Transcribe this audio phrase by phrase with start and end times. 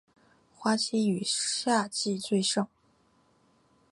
[0.57, 2.67] 花期以夏季最盛。